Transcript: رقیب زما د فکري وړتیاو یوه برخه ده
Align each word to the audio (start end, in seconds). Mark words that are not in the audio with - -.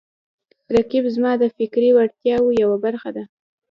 رقیب 0.75 1.05
زما 1.15 1.31
د 1.37 1.43
فکري 1.55 1.89
وړتیاو 1.95 2.45
یوه 2.61 2.77
برخه 2.85 3.09
ده 3.15 3.23